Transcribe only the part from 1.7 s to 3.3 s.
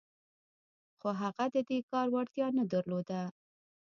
کار وړتیا نه درلوده